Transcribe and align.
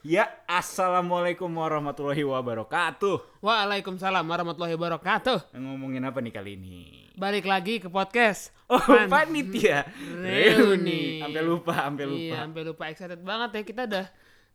Ya, 0.00 0.32
assalamualaikum 0.48 1.52
warahmatullahi 1.52 2.24
wabarakatuh. 2.24 3.44
Waalaikumsalam 3.44 4.24
warahmatullahi 4.24 4.72
wabarakatuh. 4.72 5.52
Ngomongin 5.52 6.00
apa 6.08 6.24
nih 6.24 6.32
kali 6.32 6.56
ini? 6.56 6.78
Balik 7.20 7.44
lagi 7.44 7.84
ke 7.84 7.92
podcast. 7.92 8.48
Oh, 8.64 8.80
Pan- 8.80 9.12
panitia. 9.12 9.84
Reuni. 10.24 11.20
Sampai 11.20 11.42
lupa, 11.44 11.74
sampai 11.84 12.04
lupa. 12.08 12.24
Iya, 12.32 12.36
sampai 12.40 12.62
lupa 12.64 12.84
excited 12.88 13.20
banget 13.20 13.50
ya. 13.52 13.62
Kita 13.68 13.82
udah 13.84 14.06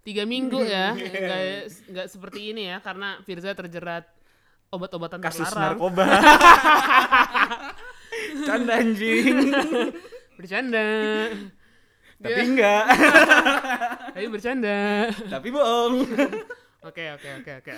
tiga 0.02 0.24
minggu 0.26 0.66
ya, 0.66 0.98
nggak 0.98 1.42
nggak 1.94 2.08
seperti 2.10 2.40
ini 2.50 2.74
ya, 2.74 2.82
karena 2.82 3.22
Firza 3.22 3.54
terjerat 3.54 4.10
obat-obatan 4.74 5.22
Kasus 5.22 5.46
terlarang. 5.46 5.78
narkoba. 5.78 6.06
Canda 8.50 8.82
anjing. 8.82 9.54
Bercanda. 10.42 10.86
Tapi 12.16 12.42
enggak. 12.42 12.84
Tapi 14.16 14.28
bercanda. 14.32 15.12
Tapi 15.12 15.48
bohong. 15.52 15.94
Oke, 16.86 17.02
oke, 17.18 17.42
oke, 17.42 17.52
oke. 17.66 17.74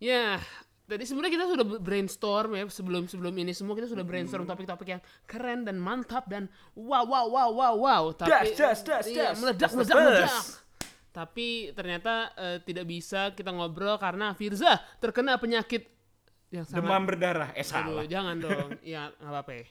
Ya, 0.00 0.40
tadi 0.88 1.04
sebenarnya 1.04 1.32
kita 1.36 1.44
sudah 1.44 1.66
brainstorm 1.76 2.56
ya 2.56 2.64
sebelum 2.72 3.04
sebelum 3.04 3.36
ini 3.36 3.52
semua 3.52 3.76
kita 3.76 3.84
sudah 3.84 4.00
brainstorm 4.00 4.48
topik-topik 4.48 4.96
yang 4.96 5.02
keren 5.28 5.68
dan 5.68 5.76
mantap 5.76 6.24
dan 6.24 6.48
wow 6.72 7.04
wow 7.04 7.28
wow 7.28 7.52
wow 7.52 7.74
wow. 7.76 8.02
Tapi 8.16 8.56
Das, 8.56 8.80
das, 8.80 8.80
das, 8.80 9.04
iya, 9.12 9.36
meledak 9.36 9.68
meledak 9.76 9.96
meledak. 10.00 10.32
Tapi 11.12 11.76
ternyata 11.76 12.32
eh, 12.32 12.58
tidak 12.64 12.88
bisa 12.88 13.36
kita 13.36 13.52
ngobrol 13.52 14.00
karena 14.00 14.32
Firza 14.32 14.80
terkena 15.04 15.36
penyakit 15.36 15.84
yang 16.48 16.64
sangat 16.64 16.88
Demam 16.88 17.04
berdarah. 17.04 17.52
Eh 17.52 17.60
Aduh, 17.60 18.00
salah. 18.00 18.04
jangan 18.08 18.40
dong. 18.40 18.68
ya, 18.96 19.12
nggak 19.20 19.32
apa-apa. 19.36 19.52
ya. 19.52 19.64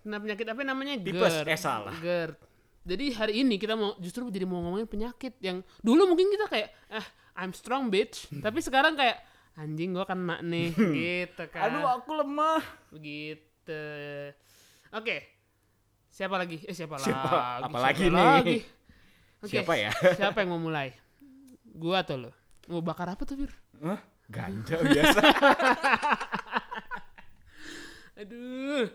Kena 0.00 0.16
penyakit 0.24 0.46
apa 0.48 0.60
namanya? 0.64 0.96
Tipes. 0.96 1.44
Eh, 1.44 1.58
salah. 1.60 1.92
GERD. 2.00 2.47
Jadi 2.88 3.12
hari 3.12 3.44
ini 3.44 3.60
kita 3.60 3.76
mau 3.76 3.92
justru 4.00 4.24
jadi 4.32 4.48
mau 4.48 4.64
ngomongin 4.64 4.88
penyakit 4.88 5.36
yang 5.44 5.60
dulu 5.84 6.08
mungkin 6.08 6.32
kita 6.32 6.48
kayak 6.48 6.72
ah 6.88 7.04
I'm 7.36 7.52
strong 7.52 7.92
bitch, 7.92 8.32
tapi 8.40 8.64
sekarang 8.64 8.96
kayak 8.96 9.20
anjing 9.60 9.92
gua 9.92 10.08
kena 10.08 10.40
nih 10.40 10.72
gitu 10.72 11.44
kan. 11.52 11.68
Aduh, 11.68 11.84
aku 11.84 12.16
lemah. 12.16 12.64
begitu. 12.88 13.84
Oke. 14.88 15.16
Siapa 16.08 16.40
lagi? 16.40 16.64
Eh 16.64 16.72
siapa, 16.72 16.96
Siapa? 16.96 17.28
lagi? 17.28 17.62
Apalagi 17.68 18.04
Siapa 18.08 18.16
nih? 18.16 18.24
lagi? 18.24 18.58
Oke, 19.38 19.52
Siapa 19.52 19.72
ya? 19.76 19.90
Siapa 20.18 20.38
yang 20.40 20.50
mau 20.56 20.62
mulai? 20.64 20.88
Gua 21.62 22.00
atau 22.00 22.16
lo? 22.16 22.32
Mau 22.72 22.80
bakar 22.80 23.12
apa 23.12 23.28
tuh, 23.28 23.36
Bir? 23.36 23.52
Hah? 23.84 24.00
Ganja 24.32 24.80
biasa. 24.80 25.20
Aduh. 28.24 28.88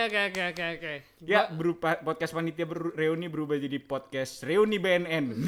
Oke 0.00 0.32
oke 0.32 0.32
oke 0.32 0.42
oke 0.48 0.64
oke. 0.80 0.92
Ya, 1.28 1.44
berupa 1.52 1.92
podcast 2.00 2.32
panitia 2.32 2.64
ber- 2.64 2.96
reuni 2.96 3.28
berubah 3.28 3.60
jadi 3.60 3.76
podcast 3.76 4.40
reuni 4.48 4.80
BNN. 4.80 5.36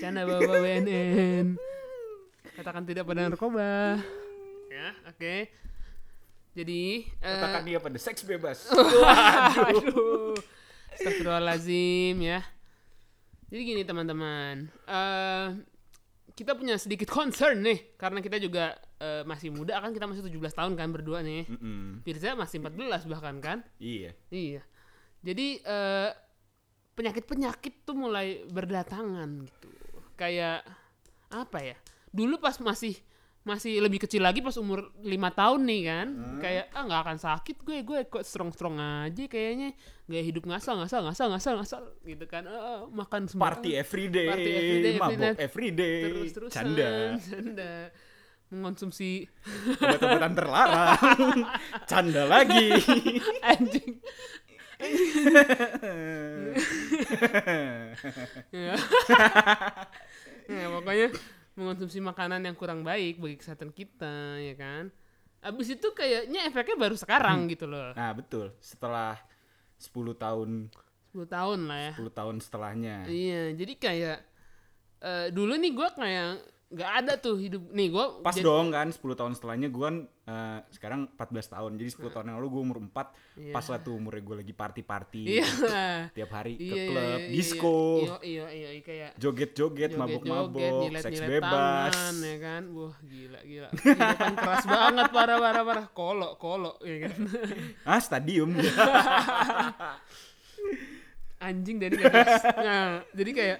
Canda 0.00 0.24
bawa 0.24 0.40
BNN. 0.48 1.60
Katakan 2.56 2.88
tidak 2.88 3.04
pada 3.04 3.28
narkoba. 3.28 4.00
Ya, 4.72 4.88
oke. 5.04 5.52
Jadi, 6.56 7.12
eh, 7.20 7.28
Katakan 7.28 7.60
dia 7.68 7.76
pada 7.76 8.00
seks 8.00 8.24
bebas. 8.24 8.72
aduh. 9.68 10.32
Astagfirullahaladzim 10.96 12.24
ya. 12.24 12.40
Jadi 13.52 13.60
gini 13.68 13.82
teman-teman. 13.84 14.64
eh 14.88 15.46
kita 16.32 16.56
punya 16.56 16.80
sedikit 16.80 17.12
concern 17.12 17.60
nih. 17.60 18.00
Karena 18.00 18.24
kita 18.24 18.40
juga 18.40 18.80
eh, 19.00 19.22
masih 19.24 19.48
muda 19.50 19.80
kan. 19.80 19.90
Kita 19.90 20.04
masih 20.06 20.22
17 20.22 20.52
tahun 20.52 20.72
kan 20.76 20.88
berdua 20.92 21.24
nih. 21.24 21.48
Mm-mm. 21.48 22.04
Firza 22.04 22.36
masih 22.36 22.60
14 22.60 23.08
bahkan 23.08 23.36
kan. 23.40 23.58
Iya. 23.80 24.12
Iya. 24.28 24.62
Jadi 25.24 25.64
eh, 25.64 26.10
penyakit-penyakit 26.94 27.88
tuh 27.88 27.96
mulai 27.96 28.44
berdatangan 28.46 29.28
gitu. 29.48 29.68
Kayak 30.14 30.68
apa 31.32 31.58
ya? 31.64 31.76
Dulu 32.12 32.36
pas 32.36 32.60
masih 32.60 32.94
masih 33.40 33.80
lebih 33.80 34.04
kecil 34.04 34.20
lagi 34.20 34.44
pas 34.44 34.52
umur 34.60 34.92
lima 35.00 35.32
tahun 35.32 35.64
nih 35.64 35.82
kan, 35.88 36.08
kayak 36.44 36.76
ah 36.76 36.84
nggak 36.84 37.00
akan 37.08 37.18
sakit 37.24 37.56
gue, 37.64 37.78
gue 37.88 37.98
kok 38.04 38.20
strong 38.20 38.52
strong 38.52 38.76
aja 38.76 39.24
kayaknya, 39.32 39.72
gaya 40.04 40.20
hidup 40.20 40.44
ngasal 40.44 40.76
ngasal 40.76 41.08
ngasal 41.08 41.32
ngasal 41.32 41.54
ngasal 41.56 41.82
gitu 42.04 42.28
kan, 42.28 42.44
Ah, 42.44 42.84
makan 42.92 43.32
semua 43.32 43.48
Party 43.48 43.80
everyday, 43.80 44.28
Party 44.28 44.50
everyday, 44.52 44.94
mabok 45.00 45.08
everyday. 45.16 45.32
everyday, 45.40 46.00
terus 46.04 46.32
terusan 46.36 46.52
canda, 46.52 46.90
canda 47.16 47.72
mengonsumsi. 48.50 49.30
Obat-obatan 49.78 50.34
terlarang, 50.34 51.46
canda 51.90 52.26
lagi. 52.26 52.74
anjing. 53.46 54.02
Ya. 58.50 58.74
ya 60.50 60.66
pokoknya 60.72 61.08
mengonsumsi 61.54 61.98
makanan 62.02 62.42
yang 62.42 62.56
kurang 62.58 62.82
baik 62.82 63.22
bagi 63.22 63.36
kesehatan 63.38 63.70
kita 63.70 64.40
ya 64.42 64.54
kan? 64.58 64.90
Abis 65.40 65.72
itu 65.72 65.88
kayaknya 65.96 66.44
efeknya 66.50 66.76
baru 66.76 66.96
sekarang 66.98 67.48
gitu 67.48 67.64
loh. 67.70 67.96
Nah 67.96 68.12
betul, 68.12 68.52
setelah 68.60 69.16
10 69.80 70.12
tahun, 70.16 70.68
10 71.16 71.24
tahun 71.28 71.60
lah 71.64 71.78
ya. 71.80 71.92
10 71.96 72.12
tahun 72.12 72.36
setelahnya. 72.44 72.96
iya 73.08 73.52
jadi 73.56 73.74
kayak 73.78 74.18
eh, 75.00 75.26
dulu 75.32 75.56
nih 75.56 75.72
gue 75.72 75.88
kayak 75.96 76.32
nggak 76.70 76.92
ada 76.96 77.12
tuh 77.14 77.34
hidup 77.34 77.66
nih 77.68 77.90
gue 77.90 78.04
Pas 78.22 78.30
dong 78.32 78.70
kan 78.70 78.86
10 78.86 79.02
tahun 79.02 79.34
setelahnya 79.34 79.68
gue 79.68 79.82
kan 79.82 79.96
eh, 80.24 80.58
sekarang 80.70 81.10
14 81.12 81.26
tahun. 81.50 81.70
Jadi 81.74 81.90
10 81.98 82.14
tahun 82.14 82.24
yang 82.24 82.36
lalu 82.38 82.48
gue 82.48 82.62
umur 82.62 82.78
4, 82.78 83.10
Iya. 83.34 83.50
pas 83.50 83.66
lah 83.66 83.80
tuh 83.80 83.96
umurnya 83.96 84.20
gue 84.20 84.36
lagi 84.38 84.52
party-party. 84.52 85.22
iya 85.26 85.46
Tiap 86.16 86.30
hari 86.30 86.54
ke 86.54 86.62
iya 86.62 86.74
iya, 86.76 86.86
klub, 86.86 87.02
iya, 87.18 87.28
disco, 87.28 87.76
iya 87.98 88.14
iya 88.22 88.46
iya, 88.46 88.68
iya, 88.70 88.80
kayak 88.80 89.10
joget-joget, 89.16 89.90
mabok-mabok, 89.92 90.62
seks 90.94 91.18
nyilet-nyilet 91.18 91.30
bebas. 91.36 91.90
tangan, 91.90 92.14
ya 92.20 92.36
kan 92.38 92.62
wah 92.70 92.94
gila 93.02 93.40
gila 93.42 93.68
kehidupan 93.74 94.34
keras 94.36 94.64
banget 94.64 95.06
parah 95.10 95.38
parah 95.38 95.62
parah 95.64 95.86
kolo 95.90 96.28
kolo 96.36 96.72
ya 96.80 96.96
kan 97.02 97.18
Ah, 97.90 97.98
stadium. 97.98 98.54
anjing 101.40 101.80
dari 101.80 101.96
nah 102.60 103.00
jadi 103.10 103.30
kayak 103.32 103.58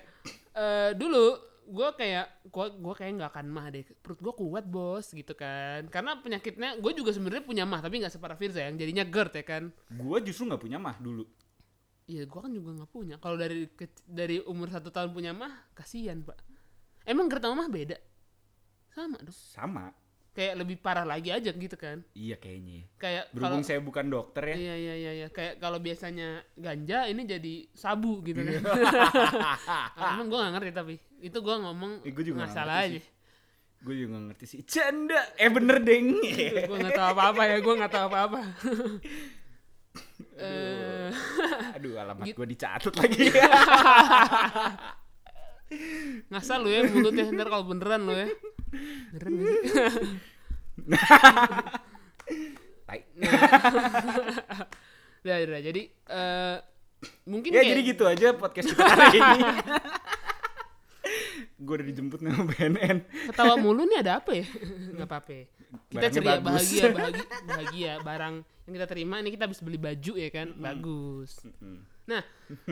eh 0.52 0.90
dulu 0.94 1.49
gue 1.70 1.88
kayak 1.94 2.26
gue 2.50 2.66
gue 2.82 2.94
kayak 2.98 3.12
nggak 3.22 3.30
akan 3.30 3.46
mah 3.46 3.66
deh 3.70 3.86
perut 4.02 4.18
gue 4.18 4.34
kuat 4.34 4.66
bos 4.66 5.06
gitu 5.14 5.32
kan 5.38 5.86
karena 5.86 6.18
penyakitnya 6.18 6.82
gue 6.82 6.92
juga 6.92 7.14
sebenarnya 7.14 7.46
punya 7.46 7.62
mah 7.62 7.78
tapi 7.78 8.02
nggak 8.02 8.10
separah 8.10 8.34
Firza 8.34 8.66
yang 8.66 8.74
jadinya 8.74 9.06
GERD 9.06 9.32
ya 9.38 9.44
kan 9.46 9.62
gue 9.70 10.18
justru 10.26 10.50
nggak 10.50 10.62
punya 10.62 10.78
mah 10.82 10.98
dulu. 10.98 11.24
Iya, 12.10 12.26
gua 12.26 12.42
kan 12.42 12.50
juga 12.50 12.74
nggak 12.74 12.90
punya. 12.90 13.14
Kalau 13.22 13.38
dari 13.38 13.70
dari 14.02 14.42
umur 14.42 14.66
satu 14.66 14.90
tahun 14.90 15.14
punya 15.14 15.30
mah, 15.30 15.70
kasihan 15.78 16.18
pak. 16.26 16.34
Emang 17.06 17.30
GERD 17.30 17.46
sama 17.46 17.54
mah 17.62 17.70
beda? 17.70 17.96
Sama 18.90 19.16
dong. 19.22 19.30
Sama. 19.30 19.94
Kayak 20.34 20.62
lebih 20.62 20.78
parah 20.82 21.06
lagi 21.06 21.30
aja 21.30 21.54
gitu 21.54 21.76
kan. 21.78 22.02
Iya 22.18 22.38
kayaknya. 22.38 22.86
Kayak 22.98 23.30
Berhubung 23.30 23.62
saya 23.62 23.78
bukan 23.78 24.10
dokter 24.10 24.42
ya. 24.54 24.56
iya 24.58 24.74
iya 24.74 24.94
iya 24.94 25.12
iya. 25.22 25.28
Kayak 25.30 25.62
kalau 25.62 25.78
biasanya 25.78 26.42
ganja 26.58 27.06
ini 27.06 27.22
jadi 27.26 27.54
sabu 27.74 28.22
gitu 28.26 28.42
kan. 28.42 28.62
Emang 30.14 30.26
gua 30.30 30.38
nggak 30.46 30.54
ngerti 30.58 30.72
tapi 30.74 30.94
itu 31.20 31.38
gua 31.38 31.56
ngomong 31.60 32.00
Eh, 32.02 32.10
gua 32.10 32.24
juga 32.24 32.36
nggak 32.42 32.52
salah 32.52 32.82
aja. 32.82 33.00
Gue 33.80 33.94
juga 33.96 34.12
nggak 34.12 34.24
ngerti 34.28 34.44
sih. 34.46 34.60
Canda. 34.62 35.20
Eh 35.34 35.48
bener 35.48 35.80
deng. 35.80 36.20
gua 36.64 36.76
nggak 36.78 36.94
tahu 36.94 37.08
apa-apa 37.10 37.42
ya. 37.46 37.56
Gua 37.60 37.74
nggak 37.80 37.92
tahu 37.92 38.04
apa-apa. 38.06 38.40
Eh, 40.36 41.08
Aduh 41.74 41.96
alamat 41.96 42.24
Gitu. 42.24 42.36
gue 42.36 42.48
dicatat 42.48 42.94
lagi. 42.94 43.28
ngasal 46.26 46.60
lu 46.60 46.68
ya 46.68 46.82
mulutnya 46.84 47.28
ntar 47.30 47.46
kalau 47.46 47.64
beneran 47.64 48.02
lu 48.02 48.12
ya. 48.12 48.28
Beneran 49.12 49.32
nggak 49.32 49.48
sih? 49.48 49.70
Udah, 55.20 55.36
udah. 55.46 55.60
Jadi 55.62 55.82
eh 55.90 56.56
mungkin 57.26 57.50
ya 57.50 57.60
kayak- 57.60 57.70
jadi 57.70 57.80
gitu 57.86 58.04
aja 58.04 58.26
podcast 58.34 58.68
kita 58.70 58.84
hari 58.84 59.18
ini. 59.18 59.40
gue 61.60 61.74
udah 61.76 61.86
dijemput 61.86 62.18
sama 62.24 62.48
BNN. 62.48 62.96
ketawa 63.28 63.54
mulu 63.60 63.84
nih 63.84 64.00
ada 64.00 64.16
apa 64.16 64.32
ya? 64.32 64.46
Gak 64.96 65.04
apa-apa. 65.04 65.30
ya. 65.30 65.44
Kita 65.70 66.00
Barangnya 66.00 66.10
ceria 66.16 66.30
bagus. 66.32 66.42
bahagia, 66.42 66.84
bahagia, 66.90 67.24
bahagia. 67.46 67.92
Barang 68.00 68.34
yang 68.64 68.72
kita 68.74 68.86
terima 68.88 69.14
ini 69.20 69.30
kita 69.30 69.44
habis 69.44 69.60
beli 69.60 69.78
baju 69.78 70.12
ya 70.16 70.28
kan, 70.32 70.48
bagus. 70.56 71.30
Nah, 72.08 72.22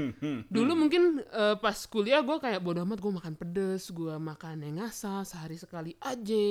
dulu 0.54 0.72
mungkin 0.74 1.20
eh, 1.22 1.56
pas 1.60 1.76
kuliah 1.86 2.24
gue 2.24 2.36
kayak 2.40 2.58
bodo 2.58 2.82
amat 2.82 2.98
gue 2.98 3.12
makan 3.12 3.34
pedes, 3.36 3.92
gue 3.92 4.14
makan 4.16 4.64
yang 4.64 4.82
ngasal 4.82 5.22
sehari 5.22 5.54
sekali 5.54 5.92
aja. 6.00 6.46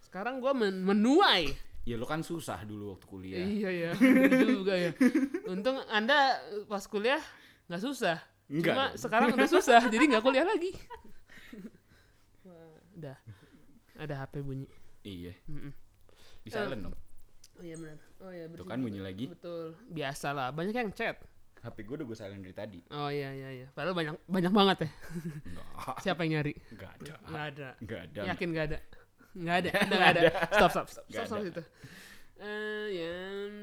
Sekarang 0.00 0.38
gue 0.38 0.52
men 0.54 0.80
menuai. 0.80 1.50
Ya 1.82 1.98
lo 1.98 2.06
kan 2.06 2.22
susah 2.22 2.62
dulu 2.62 2.94
waktu 2.94 3.06
kuliah. 3.10 3.42
Iya 3.42 3.70
ya, 3.74 3.90
bener 4.00 4.32
juga 4.46 4.74
ya. 4.78 4.94
Untung 5.50 5.82
anda 5.90 6.38
pas 6.70 6.86
kuliah 6.86 7.18
nggak 7.66 7.82
susah. 7.82 8.16
Enggak 8.46 8.72
Cuma 8.72 8.84
dong. 8.86 9.00
sekarang 9.00 9.28
udah 9.34 9.48
susah, 9.50 9.80
jadi 9.92 10.04
nggak 10.14 10.24
kuliah 10.24 10.46
lagi. 10.46 10.72
Ada 14.02 14.26
HP 14.26 14.42
bunyi. 14.42 14.66
Iya. 15.06 15.30
Mm-mm. 15.46 15.70
Di 16.42 16.50
silent 16.50 16.90
dong. 16.90 16.94
Oh 17.54 17.62
iya 17.62 17.78
benar. 17.78 17.98
Oh 18.18 18.30
iya 18.34 18.50
Tuh 18.50 18.66
benar. 18.66 18.74
kan 18.74 18.78
bunyi 18.82 18.98
lagi. 18.98 19.30
Betul. 19.30 19.78
Biasalah, 19.86 20.50
banyak 20.50 20.74
yang 20.74 20.90
chat. 20.90 21.22
HP 21.62 21.86
gue 21.86 21.94
udah 22.02 22.06
gue 22.10 22.18
silent 22.18 22.42
dari 22.42 22.56
tadi. 22.58 22.80
Oh 22.90 23.06
iya 23.06 23.30
iya 23.30 23.48
iya. 23.62 23.66
Padahal 23.70 23.94
banyak 23.94 24.18
banyak 24.26 24.50
banget 24.50 24.76
ya. 24.82 24.90
Enggak. 25.46 25.66
Siapa 26.02 26.20
yang 26.26 26.42
nyari? 26.42 26.54
Enggak 26.74 26.90
ada. 26.98 27.14
Nggak 27.22 27.44
ada. 27.46 27.68
Enggak 27.78 28.00
ada. 28.02 28.20
Yakin 28.26 28.48
nggak 28.50 28.66
ada? 28.66 28.78
Nggak 29.32 29.56
ada. 29.62 29.70
Udah 29.70 29.96
nggak 30.02 30.12
ada. 30.18 30.22
Stop 30.50 30.70
stop 30.74 30.86
stop. 30.90 31.04
Nggak 31.06 31.22
Stop 31.22 31.38
stop 31.38 31.46
situ. 31.46 31.62
Eh 32.42 32.86
ya 32.98 33.14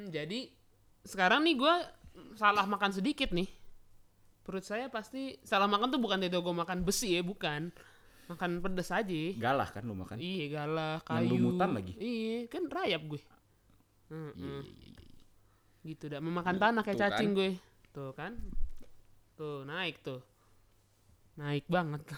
jadi 0.08 0.40
sekarang 1.04 1.44
nih 1.44 1.56
gue 1.60 1.76
salah 2.40 2.64
makan 2.64 2.96
sedikit 2.96 3.36
nih. 3.36 3.52
Perut 4.48 4.64
saya 4.64 4.88
pasti 4.88 5.36
salah 5.44 5.68
makan 5.68 5.92
tuh 5.92 6.00
bukan 6.00 6.24
dari 6.24 6.32
gue 6.32 6.56
makan 6.56 6.88
besi 6.88 7.20
ya, 7.20 7.22
bukan. 7.22 7.70
Makan 8.30 8.62
pedes 8.62 8.94
aja. 8.94 9.22
Galah 9.36 9.70
kan 9.74 9.82
lu 9.84 9.98
makan? 9.98 10.22
Iya 10.22 10.46
galah, 10.54 11.02
Yang 11.02 11.10
kayu. 11.10 11.30
lumutan 11.34 11.70
lagi? 11.74 11.94
Iya, 11.98 12.38
kan 12.46 12.64
rayap 12.70 13.02
gue. 13.10 13.22
Iya, 14.10 14.30
iya. 14.38 14.58
Gitu 15.82 16.04
dah, 16.06 16.22
memakan 16.22 16.56
tanah 16.62 16.82
kayak 16.86 16.98
tuh 16.98 17.04
cacing 17.10 17.30
kan. 17.34 17.38
gue. 17.42 17.50
Tuh 17.90 18.12
kan. 18.14 18.32
Tuh, 19.34 19.66
naik 19.66 19.98
tuh. 20.06 20.22
Naik 21.36 21.66
banget. 21.66 22.02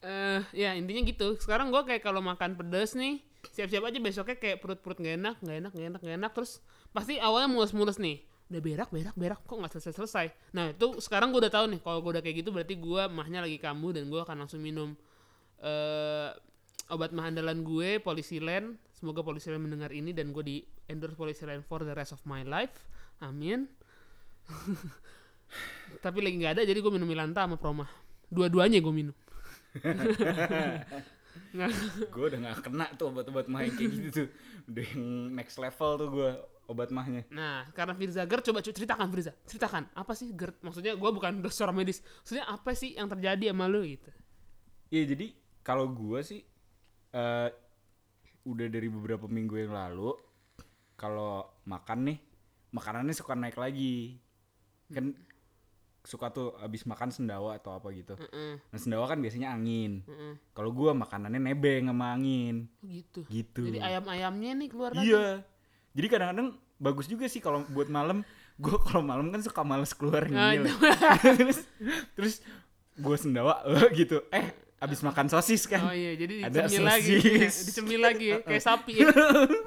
Eh, 0.00 0.40
ya 0.56 0.72
intinya 0.72 1.04
gitu. 1.04 1.36
Sekarang 1.36 1.68
gue 1.68 1.82
kayak 1.84 2.00
kalau 2.00 2.24
makan 2.24 2.56
pedas 2.56 2.96
nih, 2.96 3.20
siap-siap 3.52 3.84
aja 3.84 4.00
besoknya 4.00 4.40
kayak 4.40 4.64
perut-perut 4.64 4.96
gak 4.96 5.20
enak, 5.20 5.36
gak 5.44 5.56
enak, 5.60 5.72
gak 5.76 5.86
enak, 5.92 6.00
gak 6.00 6.16
enak. 6.16 6.32
Terus 6.32 6.64
pasti 6.96 7.20
awalnya 7.20 7.52
mulus-mulus 7.52 8.00
nih. 8.00 8.24
Udah 8.50 8.60
berak, 8.60 8.90
berak, 8.90 9.14
berak, 9.14 9.40
kok 9.46 9.54
nggak 9.54 9.72
selesai-selesai. 9.78 10.26
Nah 10.58 10.74
itu 10.74 10.98
sekarang 10.98 11.30
gue 11.30 11.38
udah 11.46 11.54
tahu 11.54 11.70
nih, 11.70 11.80
kalau 11.80 12.02
gue 12.02 12.18
udah 12.18 12.22
kayak 12.22 12.42
gitu 12.42 12.50
berarti 12.50 12.74
gue 12.74 13.02
mahnya 13.06 13.46
lagi 13.46 13.62
kambuh 13.62 13.94
dan 13.94 14.10
gue 14.10 14.18
akan 14.18 14.36
langsung 14.42 14.58
minum 14.58 14.98
eh 15.62 16.34
obat 16.90 17.14
mah 17.14 17.30
andalan 17.30 17.62
gue, 17.62 18.02
Polisilen. 18.02 18.74
Semoga 18.90 19.22
Polisilen 19.22 19.62
mendengar 19.62 19.94
ini 19.94 20.10
dan 20.10 20.34
gue 20.34 20.42
di 20.42 20.56
endorse 20.90 21.14
Polisilen 21.14 21.62
for 21.62 21.86
the 21.86 21.94
rest 21.94 22.10
of 22.10 22.20
my 22.26 22.42
life. 22.42 22.74
Amin. 23.22 23.70
Tapi 26.04 26.18
lagi 26.18 26.36
nggak 26.42 26.52
ada, 26.58 26.62
jadi 26.66 26.78
gue 26.82 26.92
minum 26.92 27.06
Milanta 27.06 27.46
sama 27.46 27.54
Proma. 27.54 27.86
Dua-duanya 28.26 28.82
gue 28.82 28.94
minum. 28.94 29.16
Gue 32.14 32.24
udah 32.30 32.38
gak 32.42 32.70
kena 32.70 32.86
tuh 32.94 33.10
obat-obat 33.10 33.46
yang 33.50 33.74
kayak 33.74 33.90
gitu 33.90 34.08
tuh 34.10 34.28
udah 34.70 34.84
yang 34.86 35.34
next 35.34 35.58
level 35.58 35.90
tuh 35.98 36.08
gue 36.10 36.30
obat 36.70 36.94
mahnya 36.94 37.26
Nah, 37.28 37.66
karena 37.74 37.92
Firza 37.92 38.22
GERD, 38.22 38.46
coba 38.46 38.62
ceritakan 38.62 39.10
Firza. 39.10 39.34
Ceritakan, 39.42 39.90
apa 39.92 40.12
sih 40.14 40.30
GERD? 40.30 40.62
Maksudnya 40.62 40.94
gue 40.94 41.10
bukan 41.10 41.32
dokter 41.44 41.66
medis. 41.70 41.98
Maksudnya 42.22 42.46
apa 42.46 42.70
sih 42.72 42.94
yang 42.94 43.10
terjadi 43.10 43.50
sama 43.50 43.66
lu 43.66 43.82
gitu? 43.82 44.10
iya 44.88 45.06
jadi 45.06 45.30
kalau 45.60 45.86
gue 45.86 46.18
sih 46.20 46.40
eh 47.10 47.48
udah 48.42 48.66
dari 48.66 48.86
beberapa 48.86 49.26
minggu 49.26 49.54
yang 49.56 49.70
lalu 49.70 50.14
kalau 50.94 51.46
makan 51.62 52.10
nih 52.10 52.18
makanannya 52.70 53.14
suka 53.14 53.34
naik 53.34 53.54
lagi 53.54 54.18
kan 54.88 55.14
suka 56.00 56.32
tuh 56.32 56.56
abis 56.58 56.88
makan 56.88 57.12
sendawa 57.12 57.54
atau 57.54 57.70
apa 57.70 57.92
gitu 57.92 58.16
Heeh, 58.16 58.56
nah 58.58 58.78
sendawa 58.80 59.04
kan 59.04 59.20
biasanya 59.20 59.52
angin 59.52 60.00
heeh. 60.02 60.34
kalau 60.50 60.72
gue 60.72 60.90
makanannya 60.90 61.38
nebeng 61.38 61.86
sama 61.86 62.16
angin 62.16 62.66
Oh, 62.80 62.88
gitu. 62.88 63.20
gitu 63.28 63.60
Jadi 63.68 63.78
ayam-ayamnya 63.78 64.50
nih 64.58 64.68
keluar 64.72 64.90
lagi. 64.90 65.12
Jadi 65.90 66.06
kadang-kadang 66.06 66.48
bagus 66.76 67.06
juga 67.06 67.26
sih 67.26 67.38
kalau 67.38 67.66
buat 67.66 67.86
malam. 67.86 68.22
Gue 68.54 68.76
kalau 68.78 69.00
malam 69.00 69.28
kan 69.28 69.40
suka 69.40 69.62
males 69.62 69.90
keluar 69.90 70.28
Ah, 70.28 70.52
itu. 70.52 70.68
terus 71.40 71.58
terus 72.14 72.34
gue 72.94 73.16
sendawa 73.16 73.64
eh, 73.66 73.88
gitu. 73.96 74.20
Eh, 74.28 74.52
abis 74.76 75.00
makan 75.00 75.26
sosis 75.26 75.64
kan. 75.64 75.80
Oh 75.82 75.92
iya, 75.92 76.12
jadi 76.14 76.44
Ada 76.44 76.64
dicemil 76.64 76.84
lagi. 76.84 77.16
sosis. 77.16 77.54
dicemil 77.66 78.00
lagi 78.00 78.26
ya, 78.26 78.38
kayak 78.46 78.60
sapi 78.62 78.92
ya. 78.96 79.08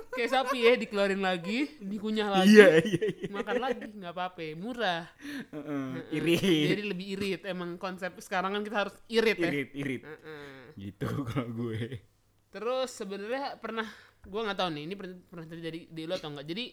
kayak 0.10 0.32
sapi 0.32 0.58
ya, 0.60 0.74
dikeluarin 0.76 1.22
lagi, 1.22 1.74
dikunyah 1.80 2.30
lagi. 2.32 2.50
Iya, 2.52 2.68
iya, 2.82 3.04
iya. 3.14 3.28
Makan 3.30 3.56
lagi, 3.58 3.82
nggak 3.94 4.10
apa-apa, 4.12 4.42
murah. 4.54 5.06
Heeh, 5.50 5.86
Heeh. 6.10 6.18
irit. 6.18 6.68
Jadi 6.70 6.84
lebih 6.84 7.08
irit. 7.14 7.42
Emang 7.46 7.78
konsep 7.78 8.14
sekarang 8.20 8.54
kan 8.54 8.62
kita 8.62 8.78
harus 8.80 8.96
irit 9.08 9.38
ya. 9.38 9.50
Irit, 9.50 9.70
irit. 9.74 10.02
Heeh. 10.02 10.62
Gitu 10.76 11.10
kalau 11.26 11.50
gue. 11.52 12.02
Terus 12.50 12.90
sebenarnya 12.90 13.58
pernah 13.58 13.90
gua 14.28 14.42
nggak 14.48 14.60
tahu 14.60 14.70
nih 14.72 14.84
ini 14.88 14.96
pernah, 14.96 15.18
pernah 15.28 15.48
terjadi 15.48 15.80
di 15.88 16.02
lo 16.08 16.16
atau 16.16 16.30
enggak. 16.32 16.48
Jadi 16.48 16.66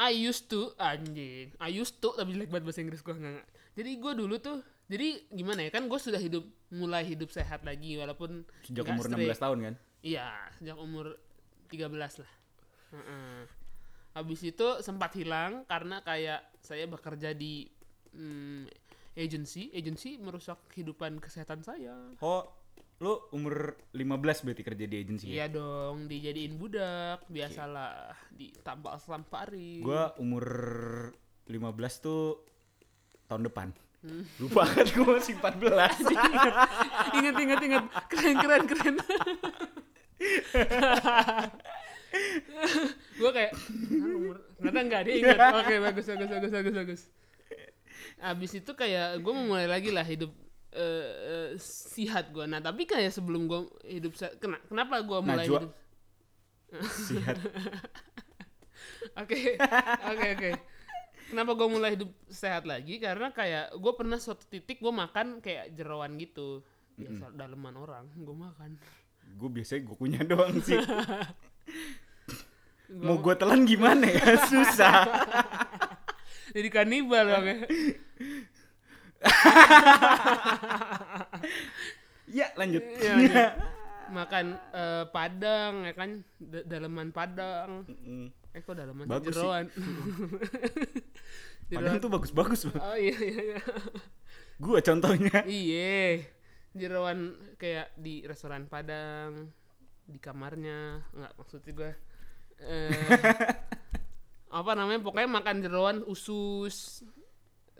I 0.00 0.12
used 0.16 0.48
to 0.48 0.72
anjing. 0.80 1.52
I 1.60 1.70
used 1.70 2.00
to 2.00 2.14
tapi 2.16 2.32
jelek 2.32 2.48
banget 2.48 2.64
bahasa 2.66 2.80
Inggris 2.80 3.02
gua 3.02 3.14
enggak. 3.16 3.32
enggak. 3.40 3.48
Jadi 3.74 3.90
gua 3.98 4.12
dulu 4.14 4.36
tuh 4.38 4.58
jadi 4.90 5.22
gimana 5.30 5.62
ya 5.62 5.70
kan 5.70 5.86
gue 5.86 6.00
sudah 6.02 6.18
hidup 6.18 6.42
mulai 6.74 7.06
hidup 7.06 7.30
sehat 7.30 7.62
lagi 7.62 7.94
walaupun 7.94 8.42
Sejak 8.66 8.82
nggak 8.82 8.98
umur 8.98 9.06
strict. 9.06 9.38
16 9.38 9.44
tahun 9.46 9.58
kan. 9.62 9.74
Iya, 10.02 10.28
sejak 10.58 10.76
umur 10.82 11.06
13 11.70 11.94
lah. 11.94 12.32
Heeh. 12.98 13.38
Habis 14.18 14.40
itu 14.42 14.66
sempat 14.82 15.14
hilang 15.14 15.62
karena 15.70 16.02
kayak 16.02 16.42
saya 16.58 16.90
bekerja 16.90 17.30
di 17.30 17.70
hmm, 18.10 18.66
agency, 19.14 19.70
agency 19.70 20.18
merusak 20.18 20.58
kehidupan 20.74 21.22
kesehatan 21.22 21.62
saya. 21.62 21.94
Oh, 22.18 22.50
lu 23.00 23.16
umur 23.32 23.80
15 23.96 24.44
berarti 24.44 24.60
kerja 24.60 24.84
di 24.84 24.96
agensi 25.00 25.24
ya? 25.32 25.44
Iya 25.48 25.56
dong, 25.56 26.04
dijadiin 26.04 26.60
budak, 26.60 27.24
biasalah 27.32 28.12
ditampar-tamparin. 28.28 29.80
Gue 29.80 30.04
umur 30.20 30.44
15 31.48 32.04
tuh 32.04 32.44
tahun 33.24 33.48
depan. 33.48 33.72
Hmm. 34.04 34.28
Lupa 34.44 34.68
kan 34.68 34.84
gue 34.84 35.06
masih 35.16 35.32
14. 35.40 36.12
ingat, 37.16 37.34
ingat, 37.40 37.60
ingat, 37.64 37.84
keren, 38.12 38.36
keren, 38.36 38.64
keren. 38.68 38.96
gue 43.20 43.30
kayak 43.30 43.52
"Hah, 43.54 44.12
umur 44.18 44.36
ternyata 44.58 44.80
enggak 44.82 45.02
dia 45.06 45.14
ingat 45.22 45.38
oke 45.62 45.74
bagus 45.78 46.04
bagus 46.10 46.28
bagus 46.28 46.50
bagus 46.50 46.74
bagus 46.74 47.00
abis 48.20 48.50
itu 48.58 48.72
kayak 48.74 49.22
gue 49.22 49.32
memulai 49.32 49.70
lagi 49.70 49.94
lah 49.94 50.02
hidup 50.04 50.34
eh, 50.74 51.10
eh, 51.26 51.50
sihat 51.60 52.30
gue 52.30 52.46
nah 52.46 52.62
tapi 52.62 52.86
kayak 52.86 53.10
sebelum 53.10 53.46
gue 53.50 53.60
hidup 53.86 54.14
kena, 54.38 54.58
kenapa 54.66 55.02
gue 55.02 55.18
mulai 55.22 55.46
Najwa. 55.46 55.60
hidup 55.66 55.72
Sihat. 57.10 57.34
Oke, 59.18 59.58
oke, 60.06 60.26
oke. 60.38 60.50
Kenapa 61.30 61.50
gue 61.54 61.68
mulai 61.70 61.90
hidup 61.98 62.10
sehat 62.26 62.66
lagi? 62.66 62.98
Karena 63.02 63.30
kayak 63.30 63.74
gue 63.74 63.92
pernah 63.94 64.18
suatu 64.18 64.46
titik 64.46 64.78
gue 64.78 64.92
makan 64.94 65.42
kayak 65.42 65.74
jeroan 65.74 66.14
gitu. 66.18 66.62
Biasa 66.94 67.32
daleman 67.32 67.74
orang, 67.74 68.06
gue 68.12 68.36
makan. 68.36 68.76
gue 69.30 69.46
biasanya 69.46 69.86
gue 69.86 69.96
kunyah 69.96 70.24
doang 70.26 70.58
sih. 70.58 70.74
Gua 72.90 73.14
Mau 73.14 73.16
gue 73.22 73.34
telan 73.38 73.62
gimana 73.62 74.02
ya? 74.02 74.34
Susah. 74.50 75.06
jadi 76.50 76.66
kanibal 76.74 77.22
dong 77.22 77.46
ya. 77.46 77.58
Ya 82.30 82.46
lanjut. 82.54 82.78
Iya, 82.78 83.12
iya. 83.26 83.46
Makan 84.10 84.46
eh, 84.70 85.04
padang 85.10 85.82
ya 85.82 85.92
kan, 85.98 86.22
Da- 86.38 86.66
daleman 86.66 87.10
padang. 87.10 87.82
Mm. 87.86 88.30
Eh 88.54 88.62
kok 88.62 88.78
daleman 88.78 89.06
Bagus 89.06 89.34
jeroan. 89.34 89.66
Padahal 91.70 92.02
tuh 92.02 92.10
bagus-bagus 92.10 92.66
bang. 92.66 92.82
Oh 92.82 92.98
iya 92.98 93.14
iya 93.14 93.40
iya. 93.54 93.60
Gue 94.58 94.82
contohnya. 94.82 95.46
Iya. 95.46 96.26
Jeroan 96.74 97.34
kayak 97.58 97.94
di 97.98 98.22
restoran 98.26 98.66
Padang, 98.70 99.50
di 100.06 100.18
kamarnya, 100.22 101.02
nggak 101.14 101.32
maksudnya 101.34 101.72
gue. 101.74 101.92
Eh, 102.62 102.94
apa 104.50 104.70
namanya? 104.78 105.02
Pokoknya 105.02 105.30
makan 105.30 105.56
jeroan 105.66 105.98
usus, 106.06 107.02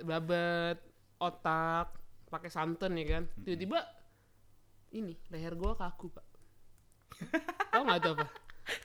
babat, 0.02 0.78
otak, 1.20 1.94
pakai 2.32 2.50
santan 2.50 2.96
ya 2.96 3.20
kan. 3.20 3.24
Tiba-tiba 3.44 3.84
ini 4.96 5.14
leher 5.30 5.54
gue 5.54 5.72
kaku 5.76 6.10
pak. 6.10 6.26
Tahu 7.72 7.82
nggak 7.86 8.10
apa? 8.16 8.26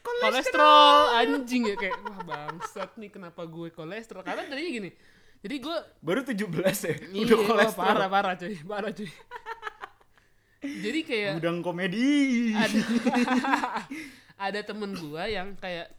kolesterol 0.01 1.13
anjing 1.13 1.69
ya 1.69 1.75
kayak 1.77 1.93
wah 2.09 2.25
bangsat 2.25 2.97
nih 2.97 3.13
kenapa 3.13 3.45
gue 3.45 3.69
kolesterol 3.69 4.25
karena 4.25 4.49
tadinya 4.49 4.71
gini 4.81 4.89
jadi 5.45 5.61
gue 5.61 5.77
Baru 6.01 6.25
17 6.25 6.41
ya. 6.41 6.95
Iya, 7.13 7.21
Udah 7.21 7.37
kolesterol. 7.45 7.85
parah 7.85 8.09
parah 8.09 8.33
cuy, 8.33 8.57
parah 8.65 8.89
cuy. 8.89 9.09
Jadi 10.65 10.99
kayak 11.05 11.31
Gudang 11.37 11.61
komedi. 11.61 12.49
ada 12.57 12.79
ada 14.49 14.59
temen 14.65 14.97
gua 14.97 15.29
yang 15.29 15.53
kayak 15.53 15.93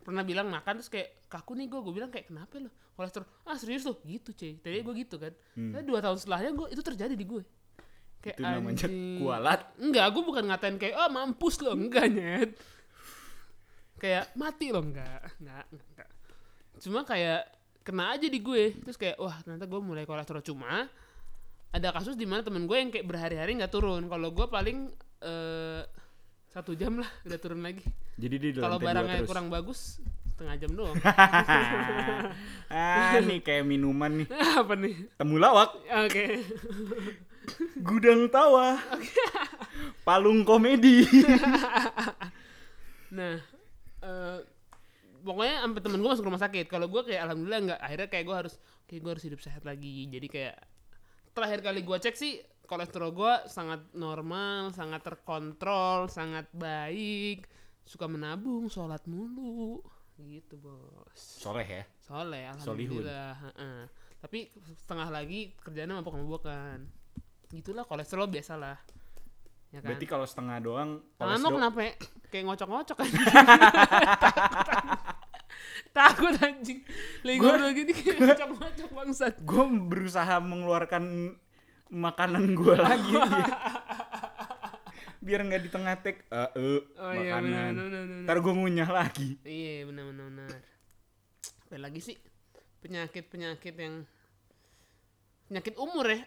pernah 0.00 0.24
bilang 0.24 0.48
makan 0.48 0.80
terus 0.80 0.88
kayak 0.88 1.28
kaku 1.28 1.54
nih 1.56 1.66
gua, 1.70 1.80
gua 1.84 1.94
bilang 1.94 2.10
kayak 2.10 2.32
kenapa 2.32 2.58
lo 2.58 2.70
kolesterol? 2.96 3.26
Ah 3.46 3.56
serius 3.56 3.84
lo 3.88 4.00
gitu 4.04 4.32
cuy. 4.34 4.58
Tadi 4.60 4.82
gua 4.82 4.94
gitu 4.96 5.16
kan. 5.16 5.32
Tapi 5.54 5.84
dua 5.86 6.00
tahun 6.04 6.16
setelahnya 6.20 6.50
gua 6.52 6.66
itu 6.68 6.82
terjadi 6.82 7.14
di 7.16 7.24
gue. 7.24 7.44
Kayak 8.20 8.36
Hmm. 8.36 8.44
Itu 8.44 8.52
namanya 8.52 8.76
anjing. 8.84 9.18
kualat. 9.20 9.60
Enggak, 9.80 10.06
gua 10.12 10.22
bukan 10.28 10.44
ngatain 10.52 10.76
kayak 10.76 10.94
oh 11.00 11.08
mampus 11.08 11.54
lo 11.64 11.72
enggak 11.72 12.06
nyet. 12.12 12.50
Kayak 14.00 14.32
mati 14.36 14.66
lo 14.72 14.80
enggak, 14.80 15.20
enggak, 15.40 15.64
enggak. 15.72 16.08
Cuma 16.80 17.04
kayak 17.04 17.42
kena 17.84 18.16
aja 18.16 18.26
di 18.28 18.40
gue. 18.40 18.76
Terus 18.84 18.96
kayak 18.96 19.16
wah 19.20 19.36
ternyata 19.44 19.68
gue 19.68 19.80
mulai 19.80 20.04
kolesterol 20.08 20.44
cuma 20.44 20.88
ada 21.70 21.88
kasus 21.94 22.18
di 22.18 22.26
mana 22.26 22.42
temen 22.42 22.66
gue 22.66 22.76
yang 22.76 22.90
kayak 22.90 23.06
berhari-hari 23.06 23.56
nggak 23.60 23.72
turun. 23.72 24.08
Kalau 24.08 24.28
gue 24.32 24.46
paling 24.48 24.88
eh, 25.20 25.82
satu 26.50 26.74
jam 26.74 26.98
lah 26.98 27.06
udah 27.26 27.38
turun 27.38 27.62
lagi. 27.62 27.86
Jadi 28.18 28.36
di 28.36 28.48
Kalau 28.58 28.82
barangnya 28.82 29.22
terus. 29.22 29.28
kurang 29.30 29.46
bagus 29.48 30.02
setengah 30.34 30.56
jam 30.56 30.72
doang. 30.72 30.96
ah, 32.72 33.20
nih 33.20 33.44
kayak 33.44 33.64
minuman 33.68 34.24
nih. 34.24 34.28
Apa 34.64 34.74
nih? 34.74 34.94
Temulawak, 35.20 35.76
Oke. 36.08 36.42
gudang 37.84 38.26
tawa. 38.32 38.80
Palung 40.02 40.42
komedi. 40.42 41.04
Nah, 43.10 43.42
eh 44.06 44.38
pokoknya 45.26 45.66
sampai 45.66 45.82
temen 45.82 45.98
gue 45.98 46.10
masuk 46.14 46.30
rumah 46.30 46.38
sakit. 46.38 46.70
Kalau 46.70 46.86
gue 46.86 47.02
kayak 47.02 47.26
alhamdulillah 47.26 47.60
nggak. 47.66 47.80
Akhirnya 47.82 48.06
kayak 48.06 48.22
gue 48.22 48.36
harus 48.38 48.54
kayak 48.86 49.00
gue 49.02 49.10
harus 49.18 49.24
hidup 49.26 49.40
sehat 49.42 49.66
lagi. 49.66 50.06
Jadi 50.06 50.30
kayak 50.30 50.54
terakhir 51.34 51.58
kali 51.58 51.82
gue 51.82 51.96
cek 51.98 52.14
sih 52.14 52.38
kolesterol 52.70 53.10
gue 53.10 53.34
sangat 53.50 53.82
normal, 53.98 54.70
sangat 54.70 55.02
terkontrol, 55.02 56.06
sangat 56.06 56.46
baik. 56.54 57.50
Suka 57.82 58.06
menabung, 58.06 58.70
sholat 58.70 59.02
mulu, 59.10 59.82
gitu 60.14 60.54
bos. 60.62 61.18
Soleh 61.18 61.66
ya. 61.66 61.82
Soleh, 61.98 62.46
alhamdulillah. 62.54 63.34
heeh. 63.50 63.78
Tapi 64.22 64.54
setengah 64.86 65.10
lagi 65.10 65.50
kerjanya 65.58 65.98
mabok-mabokan. 65.98 66.86
Gitulah 67.50 67.82
kolesterol 67.82 68.30
biasalah. 68.30 68.78
Ya 69.74 69.82
kan? 69.82 69.90
Berarti 69.90 70.06
kalau 70.06 70.26
setengah 70.26 70.58
doang 70.62 71.02
Tangan 71.18 71.38
lo 71.42 71.48
kenapa 71.54 71.78
ya? 71.82 71.92
Kayak 72.30 72.44
ngocok-ngocok 72.46 72.96
anjing. 73.02 73.26
Takut 75.96 76.34
anjing. 76.38 76.80
Lagi 77.26 77.38
ngobrol 77.42 77.70
gini 77.74 77.92
kayak 77.94 78.18
ngocok-ngocok 78.18 78.88
bangsat. 78.94 79.34
gue 79.42 79.64
berusaha 79.90 80.34
mengeluarkan 80.38 81.34
makanan 81.90 82.54
gue 82.54 82.74
lagi 82.86 83.10
biar, 83.10 83.50
biar 85.20 85.40
nggak 85.44 85.62
di 85.62 85.70
tengah 85.70 85.94
tek 85.96 86.22
eh 86.24 86.48
eh, 86.54 86.80
Oh 86.96 87.12
iya 87.12 87.34
makanan 87.36 87.72
benar. 87.76 88.22
ntar 88.24 88.36
gue 88.38 88.52
ngunyah 88.52 88.90
lagi 88.90 89.28
Iya 89.42 89.84
benar 89.84 90.04
benar 90.08 90.24
benar. 90.28 90.50
Apa 91.66 91.76
lagi 91.78 92.00
sih? 92.00 92.16
Penyakit-penyakit 92.80 93.74
yang 93.74 94.02
penyakit 95.46 95.74
umur 95.76 96.06
ya. 96.08 96.20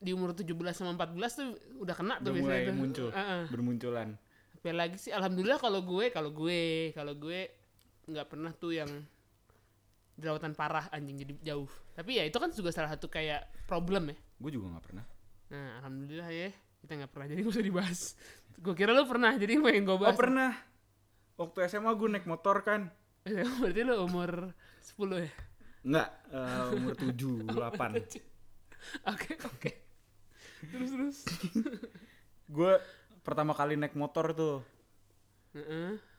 Di 0.00 0.10
umur 0.12 0.32
17 0.32 0.48
sama 0.72 0.96
14 0.96 1.16
tuh 1.30 1.48
udah 1.78 1.94
kena 1.94 2.14
tuh 2.18 2.32
udah 2.32 2.40
mulai 2.40 2.60
tuh. 2.64 2.74
muncul 2.74 3.08
Heeh. 3.12 3.42
bermunculan 3.48 4.08
Apa 4.56 4.72
lagi 4.72 4.96
sih? 4.96 5.08
Alhamdulillah 5.08 5.56
kalau 5.56 5.80
gue, 5.80 6.08
kalau 6.08 6.32
gue, 6.32 6.60
kalau 6.92 7.12
gue 7.12 7.48
nggak 8.04 8.26
pernah 8.26 8.52
tuh 8.52 8.72
yang 8.74 8.88
jerawatan 10.20 10.52
parah 10.52 10.86
anjing 10.92 11.16
jadi 11.18 11.34
jauh. 11.42 11.66
Tapi 11.92 12.20
ya 12.20 12.24
itu 12.24 12.36
kan 12.36 12.52
juga 12.52 12.70
salah 12.70 12.92
satu 12.92 13.08
kayak 13.08 13.66
problem 13.66 14.12
ya. 14.12 14.16
gue 14.40 14.50
juga 14.52 14.72
nggak 14.72 14.84
pernah 14.86 15.04
Nah, 15.50 15.82
alhamdulillah 15.82 16.30
ya 16.30 16.48
kita 16.78 16.92
nggak 16.94 17.10
pernah 17.10 17.26
jadi 17.26 17.40
gak 17.42 17.52
usah 17.52 17.64
dibahas. 17.64 18.00
Gue 18.62 18.72
kira 18.72 18.92
lu 18.92 19.02
pernah 19.04 19.32
jadi 19.34 19.56
pengen 19.56 19.82
gue 19.82 19.96
oh 19.96 20.00
bahas. 20.00 20.14
pernah 20.14 20.52
waktu 21.34 21.58
SMA 21.66 21.90
gue 21.90 22.08
naik 22.08 22.28
motor 22.28 22.60
kan 22.60 22.92
Berarti 23.60 23.80
lu 23.82 23.94
umur 24.00 24.52
10 24.84 25.24
ya? 25.24 25.30
nggak 25.80 26.08
eh, 26.28 26.76
umur 26.76 26.92
tujuh 26.94 27.40
delapan 27.56 27.96
Oke 29.04 29.32
oke. 29.40 29.70
Terus 30.62 30.90
terus. 30.92 31.18
gue 32.46 32.72
pertama 33.20 33.52
kali 33.52 33.74
naik 33.74 33.96
motor 33.96 34.32
tuh 34.32 34.56
Heeh. 35.52 35.96
biasa 35.96 36.09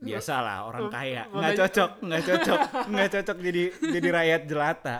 lah 0.00 0.58
orang 0.64 0.80
Oh, 0.80 0.90
kaya 0.90 1.22
nggak 1.26 1.52
cocok 1.56 1.90
nggak 2.00 2.22
cocok 2.24 2.60
nggak 2.92 3.08
cocok 3.10 3.36
jadi 3.40 3.62
jadi 3.90 4.08
rakyat 4.12 4.42
jelata 4.44 4.96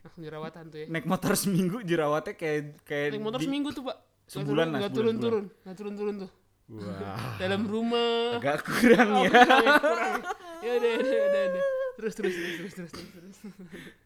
Langsung 0.00 0.22
jerawatan 0.22 0.62
tuh 0.66 0.78
ya. 0.78 0.86
naik 0.86 1.06
motor 1.06 1.32
seminggu 1.34 1.76
jerawatnya 1.80 2.34
kayak 2.34 2.60
kayak 2.82 3.08
Naik 3.10 3.22
motor 3.22 3.38
di- 3.38 3.46
seminggu 3.46 3.68
tuh 3.70 3.82
pak. 3.82 3.96
Sebulan 4.24 4.66
lah, 4.66 4.78
Nggak 4.78 4.90
sebulan, 4.90 4.96
turun-turun, 5.16 5.44
nggak 5.60 5.76
turun-turun 5.76 6.14
tuh. 6.18 6.30
wah 6.70 7.36
Dalam 7.36 7.62
rumah. 7.64 8.36
agak 8.36 8.60
kurang 8.62 9.08
Oh, 9.10 9.20
ya 9.20 9.28
kurang 9.76 10.12
ya, 10.60 10.72
udah, 10.74 10.90
ya 10.90 10.96
udah, 10.96 11.16
udah, 11.20 11.42
udah. 11.46 11.64
Terus 11.94 12.12
terus 12.14 12.34
terus 12.34 12.52
terus 12.56 12.72
terus 12.74 12.90
terus. 12.90 13.30
terus. 13.30 13.36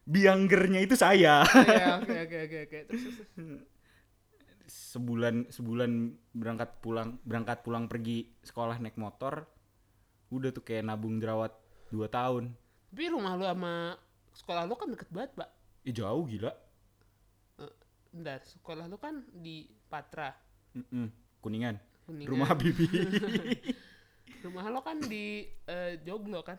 bianggernya 0.05 0.79
itu 0.81 0.93
saya 0.93 1.43
Ya, 1.47 1.89
oke 1.97 2.15
oke 2.17 2.37
oke 2.41 2.57
oke. 2.61 2.79
Terus. 2.85 3.01
terus. 3.33 3.59
sebulan 4.67 5.35
sebulan 5.47 5.91
berangkat 6.31 6.79
pulang 6.79 7.17
berangkat 7.21 7.59
pulang 7.59 7.85
pergi 7.85 8.29
sekolah 8.41 8.77
naik 8.77 8.95
motor 8.95 9.47
udah 10.29 10.49
tuh 10.49 10.61
kayak 10.61 10.83
nabung 10.83 11.17
jerawat 11.17 11.51
dua 11.89 12.05
tahun 12.05 12.53
Tapi 12.89 13.03
rumah 13.09 13.33
lu 13.33 13.43
sama 13.43 13.97
sekolah 14.31 14.63
lu 14.63 14.73
kan 14.73 14.89
deket 14.89 15.09
banget, 15.09 15.31
Pak. 15.35 15.49
Ih 15.83 15.93
jauh 15.93 16.23
gila 16.23 16.53
Bentar, 18.09 18.41
sekolah 18.41 18.85
lu 18.85 18.97
kan 18.97 19.21
di 19.31 19.69
Patra. 19.85 20.33
Mm-mm. 20.71 21.13
kuningan 21.39 21.77
Kuningan. 22.03 22.29
rumah 22.29 22.51
bibi 22.51 22.85
Rumah 24.43 24.65
lo 24.67 24.79
kan 24.79 24.97
di 24.99 25.45
eh, 25.65 25.99
Joglo 26.01 26.41
kan? 26.41 26.57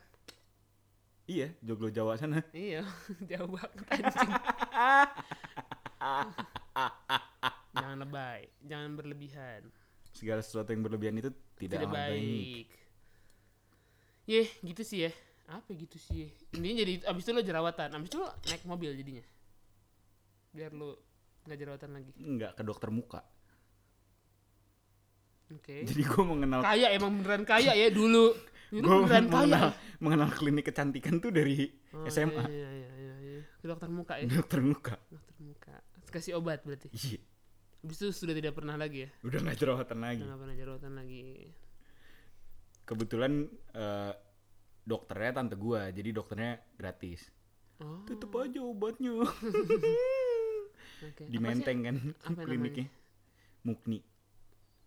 iya 1.24 1.46
joglo 1.60 1.86
jawa 1.88 2.14
sana 2.14 2.42
Iya, 2.50 2.82
jauh 3.30 3.46
banget 3.48 3.70
anjing. 3.88 4.30
jangan 7.72 7.98
lebay, 8.00 8.40
jangan 8.60 8.90
berlebihan. 8.94 9.62
segala 10.10 10.42
sesuatu 10.42 10.70
yang 10.70 10.82
berlebihan 10.82 11.16
itu 11.16 11.30
tidak, 11.56 11.80
Tidak, 11.80 11.88
baik. 11.88 12.18
baik. 12.18 12.66
Yeh, 14.30 14.46
gitu 14.62 14.80
sih 14.80 15.04
ya. 15.04 15.12
Apa 15.50 15.74
gitu 15.74 15.98
sih? 15.98 16.22
ya? 16.22 16.28
Intinya 16.54 16.76
jadi 16.80 16.92
abis 17.04 17.22
itu 17.24 17.32
lo 17.32 17.42
jerawatan, 17.42 17.90
abis 17.90 18.08
itu 18.08 18.16
lo 18.16 18.30
naik 18.46 18.62
mobil 18.62 18.94
jadinya. 18.94 19.24
Biar 20.50 20.70
lo 20.70 21.02
nggak 21.40 21.58
jerawatan 21.58 21.90
lagi. 21.92 22.10
nggak 22.14 22.52
ke 22.52 22.62
dokter 22.62 22.88
muka 22.88 23.20
Oke. 25.50 25.82
jadi 25.88 26.02
gue 26.04 26.22
mengenal 26.22 26.60
Kaya 26.62 26.94
emang 26.94 27.18
beneran 27.18 27.42
kaya 27.42 27.74
ya 27.74 27.90
dulu. 27.90 28.30
Dulu 28.70 28.86
gue 28.86 28.96
beneran 29.02 29.26
kaya. 29.26 29.34
mengenal 29.34 29.68
mengenal 29.98 30.30
klinik 30.30 30.62
kecantikan 30.64 31.18
tuh 31.18 31.34
dari 31.34 31.66
Oh, 31.90 32.06
SMA 32.06 32.46
Iya, 32.46 32.70
iya, 32.70 32.90
iya, 32.94 33.14
iya. 33.18 33.40
Ke 33.58 33.66
dokter 33.66 33.90
muka 33.90 34.14
ya. 34.14 34.30
dokter 34.30 34.62
muka 34.62 34.94
Dokter 35.10 35.36
muka. 35.40 35.74
Kasih 36.06 36.38
obat 36.38 36.62
berarti. 36.62 36.86
iya 36.92 37.18
Abis 37.80 37.98
itu 37.98 38.12
sudah 38.12 38.30
tidak 38.30 38.54
pernah 38.54 38.78
lagi 38.78 39.02
ya. 39.02 39.10
udah 39.22 39.38
nggak 39.40 39.58
jerawatan 39.58 39.98
lagi 39.98 40.22
Udah 40.22 40.28
nggak 40.28 40.40
pernah 40.40 40.56
jerawatan 40.56 40.92
lagi. 40.94 41.22
Kebetulan 42.90 43.46
eh, 43.70 44.12
dokternya 44.82 45.30
tante 45.32 45.54
gue 45.54 45.80
jadi 45.92 46.10
dokternya 46.12 46.52
gratis 46.74 47.30
Oh. 47.78 48.04
tetep 48.04 48.28
aja 48.34 48.60
obatnya 48.60 49.16
Oke. 49.24 49.32
di 51.22 51.32
Apa 51.32 51.32
sih? 51.32 51.40
Menteng 51.40 51.78
kan 51.80 51.96
Apa 52.26 52.40
kliniknya 52.42 52.86
Mukni 53.62 54.04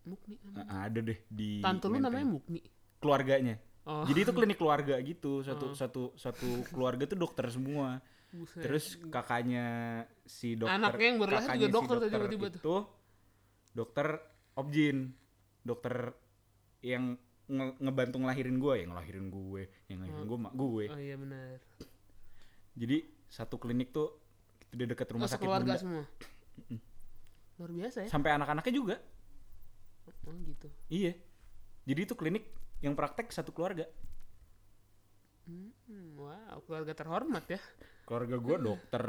Mukni. 0.04 0.38
namanya? 0.38 0.68
Ah, 0.68 0.86
ada 0.86 1.00
deh 1.00 1.18
di 1.26 1.58
Tante 1.58 1.86
lu 1.86 1.96
Menteng. 1.96 2.12
namanya 2.12 2.26
Mukni. 2.30 2.60
keluarganya 2.96 3.56
Oh. 3.82 4.06
jadi 4.06 4.20
itu 4.22 4.32
klinik 4.32 4.56
keluarga 4.56 4.96
gitu 4.98 5.42
satu 5.42 5.74
satu 5.74 6.02
satu 6.14 6.48
keluarga 6.66 7.04
tuh 7.04 7.18
dokter 7.18 7.44
semua 7.48 8.00
Buset. 8.30 8.62
terus 8.62 8.96
kakaknya 9.04 9.64
si 10.22 10.54
dokter 10.54 10.78
Anaknya 10.78 11.04
yang 11.04 11.18
baru 11.18 11.30
lahir 11.30 11.42
kakaknya 11.42 11.60
juga 11.60 11.66
si 11.66 11.74
dokter 11.74 11.96
tuh 11.98 12.08
tiba-tiba 12.08 12.46
tuh. 12.56 12.82
dokter 13.70 14.06
objin 14.54 15.12
dokter 15.60 16.14
yang 16.80 17.18
nge- 17.46 17.76
ngebantu 17.78 18.16
ngelahirin 18.18 18.56
gue 18.56 18.74
yang 18.76 18.90
ngelahirin 18.90 19.26
gue 19.28 19.62
yang 19.86 19.96
ngelahirin 20.00 20.24
gue 20.24 20.38
mak 20.38 20.54
gue 20.54 20.84
Oh 20.86 20.98
iya 20.98 21.16
benar. 21.16 21.56
jadi 22.72 22.96
satu 23.26 23.56
klinik 23.56 23.90
tuh 23.90 24.16
di 24.68 24.84
dekat 24.84 25.06
rumah 25.08 25.24
Oh, 25.24 25.30
sakit 25.30 25.42
sekeluarga 25.42 25.70
bunda 25.70 25.78
semua. 25.78 26.04
Luar 27.54 27.70
biasa 27.70 27.98
ya. 28.02 28.08
sampai 28.08 28.30
anak-anaknya 28.32 28.72
juga 28.72 28.96
Oh 30.24 30.32
gitu. 30.42 30.68
iya 30.88 31.12
jadi 31.84 32.00
itu 32.02 32.14
klinik 32.14 32.48
yang 32.80 32.92
praktek 32.92 33.28
satu 33.28 33.50
keluarga 33.50 33.84
Hmm, 35.44 36.16
wow, 36.16 36.56
keluarga 36.64 36.96
terhormat 36.96 37.44
ya. 37.46 37.60
keluarga 38.04 38.36
gue 38.38 38.56
dokter 38.58 39.04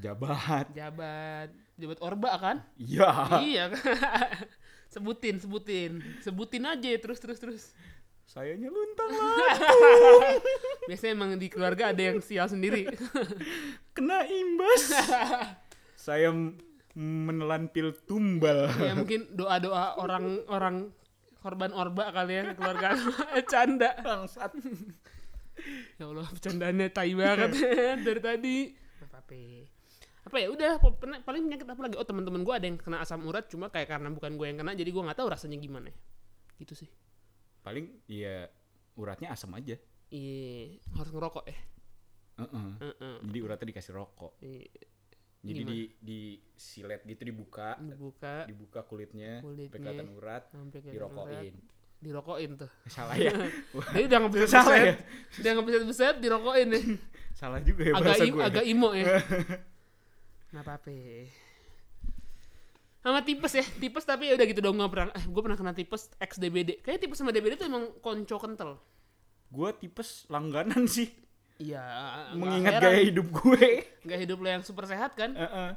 jabat 0.00 0.66
Jabat, 0.72 1.48
jabat 1.76 1.98
orba 2.00 2.30
kan? 2.36 2.56
iya 2.74 3.08
iya. 3.38 3.64
sebutin, 4.92 5.40
sebutin, 5.40 6.04
sebutin 6.20 6.68
aja 6.68 6.88
terus 7.00 7.16
terus 7.16 7.40
terus. 7.40 7.64
sayanya 8.22 8.68
luntang 8.72 9.12
lah. 9.12 9.44
Biasanya 10.88 11.12
emang 11.12 11.30
di 11.36 11.52
keluarga 11.52 11.92
ada 11.92 12.00
yang 12.00 12.20
sial 12.20 12.48
sendiri. 12.48 12.88
kena 13.96 14.24
imbas. 14.24 14.88
Saya 16.06 16.32
menelan 16.96 17.68
pil 17.68 17.92
tumbal. 18.08 18.72
Ya 18.80 18.96
mungkin 18.96 19.28
doa-doa 19.36 20.00
orang-orang 20.00 20.96
korban 21.44 21.76
orba 21.76 22.08
kali 22.08 22.40
ya 22.40 22.44
keluarga 22.56 22.96
canda. 23.52 24.00
Bangsat. 24.00 24.56
Ya 26.00 26.04
Allah 26.08 26.28
bercandanya 26.32 26.88
tai 26.88 27.12
banget. 27.12 27.52
Dari 28.00 28.20
tadi. 28.22 28.56
Apa 29.02 29.20
apa 30.22 30.36
ya 30.38 30.48
udah 30.48 30.78
paling 31.22 31.42
penyakit 31.44 31.66
apa 31.66 31.80
lagi 31.80 31.96
oh 31.98 32.06
teman-teman 32.06 32.40
gue 32.40 32.54
ada 32.54 32.62
yang 32.62 32.78
kena 32.78 32.98
asam 32.98 33.22
urat 33.22 33.46
cuma 33.46 33.66
kayak 33.68 33.90
karena 33.90 34.06
bukan 34.08 34.34
gue 34.34 34.46
yang 34.46 34.56
kena 34.56 34.72
jadi 34.72 34.86
gue 34.86 35.02
nggak 35.02 35.18
tahu 35.18 35.28
rasanya 35.28 35.58
gimana 35.58 35.90
gitu 36.56 36.74
sih 36.74 36.86
paling 37.60 37.90
ya 38.06 38.46
uratnya 38.94 39.30
asam 39.30 39.50
aja 39.52 39.74
iya 40.08 40.78
harus 40.94 41.10
ngerokok 41.10 41.44
ya 41.44 41.58
Heeh. 42.32 42.70
Heeh. 42.80 43.16
jadi 43.24 43.38
uratnya 43.40 43.66
dikasih 43.68 43.92
rokok 43.92 44.32
Iya, 44.38 44.62
jadi 45.42 45.58
Gimana? 45.58 45.74
di 45.74 45.80
di 45.98 46.20
silet 46.54 47.02
gitu 47.02 47.22
dibuka 47.24 47.74
dibuka 47.76 48.46
dibuka 48.46 48.80
kulitnya, 48.82 49.42
Kulitnya. 49.42 49.74
kelihatan 49.74 50.06
urat 50.12 50.42
kelihatan 50.46 50.70
urat. 50.70 50.86
dirokokin 50.86 51.54
dirokokin 51.98 52.50
tuh. 52.56 52.70
Salah 52.94 53.14
ya. 53.14 53.30
Dia 53.94 54.06
udah 54.06 54.18
ngebeset 54.22 54.50
Salah 54.52 54.74
ya? 54.76 54.94
dia 55.34 55.50
ngebeset 55.52 55.82
beset 55.82 56.16
dirokokin 56.18 56.66
nih. 56.68 56.84
Salah 57.38 57.58
juga 57.58 57.82
ya 57.84 57.94
agak 57.94 58.16
im- 58.18 58.34
gue. 58.34 58.42
agak 58.42 58.64
imo 58.66 58.90
ya. 58.92 59.06
Nggak 60.52 60.64
apa-apa. 60.68 60.92
Sama 63.02 63.18
tipes 63.26 63.52
ya, 63.58 63.66
tipes 63.82 64.06
tapi 64.06 64.30
ya 64.30 64.38
udah 64.38 64.46
gitu 64.46 64.60
dong 64.62 64.78
nggak 64.78 64.92
pernah. 64.92 65.10
Eh, 65.18 65.24
gue 65.26 65.42
pernah 65.42 65.58
kena 65.58 65.74
tipes 65.74 66.12
ex 66.22 66.38
DBD. 66.38 66.78
Kayaknya 66.86 67.00
tipes 67.02 67.18
sama 67.18 67.34
DBD 67.34 67.58
tuh 67.58 67.66
emang 67.66 67.90
konco 67.98 68.36
kental. 68.38 68.78
Gue 69.50 69.74
tipes 69.74 70.28
langganan 70.30 70.86
sih. 70.86 71.10
Iya. 71.58 71.82
Mengingat 72.38 72.78
gaya 72.78 73.02
hidup 73.02 73.26
gue. 73.32 73.90
Gaya 74.06 74.20
hidup 74.22 74.38
lo 74.38 74.48
yang 74.48 74.62
super 74.62 74.86
sehat 74.86 75.18
kan. 75.18 75.34
Heeh. 75.34 75.70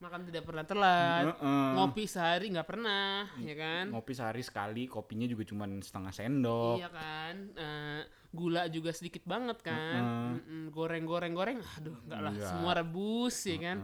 Makan 0.00 0.20
tidak 0.24 0.48
pernah 0.48 0.64
telat. 0.64 1.24
Heeh. 1.28 1.68
Ngopi 1.76 2.08
sehari 2.08 2.48
nggak 2.48 2.64
pernah, 2.64 3.28
ya 3.36 3.52
kan? 3.52 3.84
Ngopi 3.92 4.12
sehari 4.16 4.40
sekali, 4.40 4.88
kopinya 4.88 5.28
juga 5.28 5.44
cuma 5.44 5.68
setengah 5.68 6.08
sendok. 6.08 6.76
Iya 6.80 6.88
kan. 6.88 7.34
Eh, 7.52 8.00
gula 8.32 8.64
juga 8.72 8.96
sedikit 8.96 9.28
banget 9.28 9.60
kan. 9.60 10.00
Mm-mm, 10.40 10.72
Goreng-goreng 10.72 11.36
goreng. 11.36 11.58
Aduh, 11.76 12.00
enggak 12.08 12.20
lah. 12.20 12.32
Enggak. 12.32 12.48
Semua 12.48 12.72
rebus 12.72 13.36
ya 13.44 13.56
kan. 13.60 13.78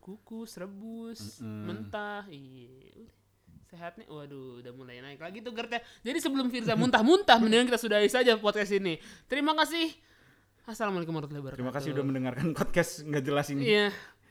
Kukus 0.00 0.56
rebus 0.56 1.42
mentah 1.44 2.24
iya 2.26 2.72
udah. 2.72 3.14
sehatnya 3.68 4.08
waduh 4.10 4.58
udah 4.58 4.72
mulai 4.74 4.98
naik 4.98 5.22
lagi 5.22 5.38
tuh 5.38 5.54
GERD 5.54 5.78
jadi 6.02 6.18
sebelum 6.18 6.50
Firza 6.50 6.74
muntah-muntah 6.74 7.38
mendingan 7.44 7.70
kita 7.70 7.78
sudahi 7.78 8.10
saja 8.10 8.34
podcast 8.34 8.74
ini 8.74 8.98
terima 9.30 9.54
kasih 9.54 9.94
assalamualaikum 10.66 11.14
warahmatullahi 11.14 11.44
wabarakatuh 11.54 11.60
Terima 11.62 11.70
kasih 11.70 11.88
udah 11.94 12.02
mendengarkan 12.02 12.46
podcast 12.50 13.06
nggak 13.06 13.22
jelas 13.22 13.46
ini. 13.52 13.62
iya 13.62 13.86